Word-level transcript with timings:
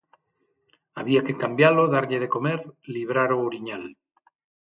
había 0.99 1.21
que 1.25 1.39
cambialo, 1.43 1.91
darlle 1.95 2.21
de 2.23 2.31
comer, 2.35 2.59
librar 2.95 3.29
o 3.35 3.41
ouriñal. 3.45 3.83